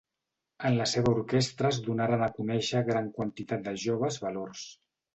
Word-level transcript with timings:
En 0.69 0.77
la 0.79 0.87
seva 0.91 1.11
orquestra 1.11 1.71
es 1.75 1.79
donaren 1.89 2.25
a 2.29 2.31
conèixer 2.41 2.85
gran 2.91 3.15
quantitat 3.21 3.65
de 3.71 3.79
joves 3.89 4.23
valors. 4.29 4.69